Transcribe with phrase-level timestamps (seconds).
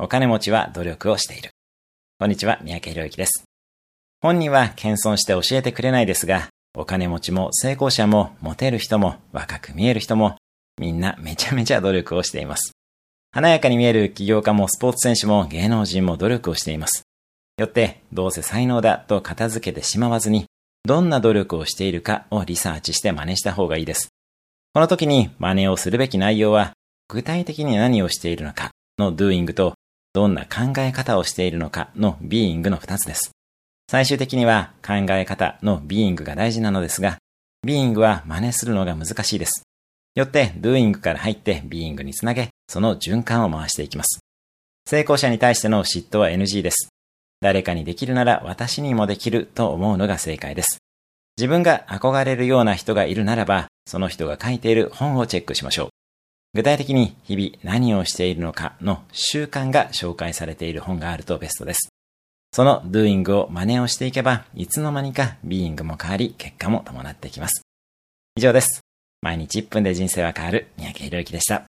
[0.00, 1.50] お金持ちは努力をしている。
[2.20, 3.42] こんにちは、三宅博之です。
[4.20, 10.36] 本人は謙遜して教えてくれないですが、お金持ちも成功者もモテる人も若く見える人も
[10.80, 12.74] みんなめちゃめちゃ努力をしています。
[13.32, 17.02] 華やかに見える起業家もスポーツ選手も芸能人も努力をしています。
[17.56, 20.46] よって、どうせ才能だと片付けてしまわずに、
[20.84, 24.10] どんな努力をしているかをリサーチして真似した方がいいです。
[24.74, 26.72] この時に真似をするべき内容は、
[27.08, 29.74] 具体的に何をしているのかの doing と
[30.12, 33.30] どんな考え方をしているのかの being の二つです。
[33.90, 37.18] 最終的には考え方の being が大事なのですが、
[37.66, 39.62] being は真似するのが難しいです。
[40.14, 44.20] よって doing から入って being につなげ、その循環を回していきます。
[44.86, 46.88] 成功者に対しての嫉妬は NG です。
[47.40, 50.78] 誰かにできるなら私にもできると思うのが正解です。
[51.36, 55.88] 自分が憧れるような人がいるならば、その人が書いている本をチェックしましょう。
[56.54, 61.92] 具体的に日々何をしているのかの習慣が紹介されている本があるとベストです。
[62.52, 67.62] その doing を真似をしていけば、いつの間にか being も変わり、結果も伴ってきます。
[68.36, 68.80] 以上です。
[69.20, 71.64] 毎日1分で人生は変わる三宅宏之でした。